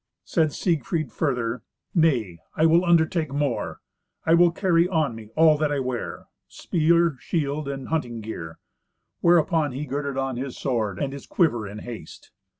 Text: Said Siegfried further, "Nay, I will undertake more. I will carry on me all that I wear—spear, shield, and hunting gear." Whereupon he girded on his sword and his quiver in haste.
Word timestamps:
Said 0.25 0.51
Siegfried 0.51 1.11
further, 1.11 1.61
"Nay, 1.93 2.39
I 2.55 2.65
will 2.65 2.83
undertake 2.83 3.31
more. 3.31 3.81
I 4.25 4.33
will 4.33 4.49
carry 4.49 4.87
on 4.87 5.13
me 5.13 5.29
all 5.35 5.59
that 5.59 5.71
I 5.71 5.79
wear—spear, 5.79 7.17
shield, 7.19 7.67
and 7.67 7.89
hunting 7.89 8.19
gear." 8.19 8.57
Whereupon 9.19 9.73
he 9.73 9.85
girded 9.85 10.17
on 10.17 10.37
his 10.37 10.57
sword 10.57 10.97
and 10.97 11.13
his 11.13 11.27
quiver 11.27 11.67
in 11.67 11.77
haste. 11.77 12.31